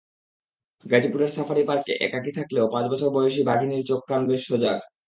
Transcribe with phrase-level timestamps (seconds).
[0.85, 4.77] গাজীপুরের সাফারি পার্কে একাকী থাকলেও পাঁচ বছর বয়সী বাঘিনীর চোখ-কান বেশ সজাগ।